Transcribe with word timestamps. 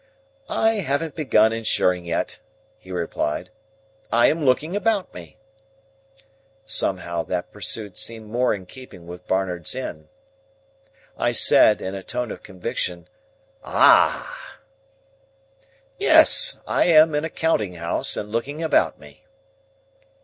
"I 0.49 0.77
haven't 0.79 1.13
begun 1.13 1.53
insuring 1.53 2.05
yet," 2.05 2.39
he 2.79 2.91
replied. 2.91 3.51
"I 4.11 4.29
am 4.31 4.43
looking 4.43 4.75
about 4.75 5.13
me." 5.13 5.37
Somehow, 6.65 7.21
that 7.25 7.51
pursuit 7.51 7.99
seemed 7.99 8.27
more 8.27 8.51
in 8.51 8.65
keeping 8.65 9.05
with 9.05 9.27
Barnard's 9.27 9.75
Inn. 9.75 10.09
I 11.19 11.33
said 11.33 11.83
(in 11.83 11.93
a 11.93 12.01
tone 12.01 12.31
of 12.31 12.41
conviction), 12.41 13.09
"Ah 13.63 14.57
h!" 15.61 15.67
"Yes. 15.99 16.61
I 16.65 16.85
am 16.85 17.13
in 17.13 17.23
a 17.23 17.29
counting 17.29 17.73
house, 17.75 18.17
and 18.17 18.31
looking 18.31 18.63
about 18.63 18.97
me." 18.99 19.27